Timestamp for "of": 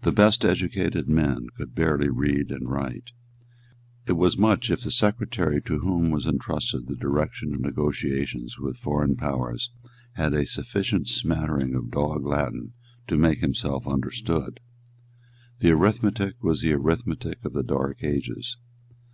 7.52-7.60, 11.74-11.90, 17.44-17.52